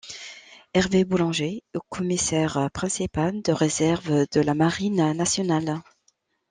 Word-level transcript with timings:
Hervé 0.73 1.05
Boullanger 1.05 1.61
est 1.75 1.79
commissaires 1.89 2.71
principal 2.73 3.39
de 3.43 3.51
réserve 3.51 4.25
de 4.31 4.41
la 4.41 4.55
marine 4.55 5.11
nationale. 5.13 5.79